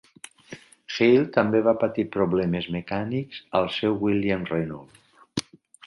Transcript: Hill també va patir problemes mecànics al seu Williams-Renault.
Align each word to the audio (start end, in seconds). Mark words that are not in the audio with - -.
Hill 0.93 1.27
també 1.35 1.61
va 1.67 1.75
patir 1.85 2.07
problemes 2.17 2.71
mecànics 2.79 3.45
al 3.61 3.71
seu 3.79 4.03
Williams-Renault. 4.07 5.51